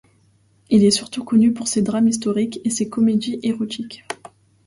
[0.71, 4.03] Il est surtout connu pour ses drames historiques et ses comédies érotiques.